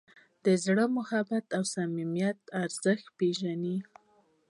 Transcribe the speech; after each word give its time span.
زړه 0.63 0.85
د 0.89 0.93
محبت 0.97 1.45
او 1.57 1.63
صمیمیت 1.75 2.39
ارزښت 2.61 3.05
پېژني. 3.17 3.77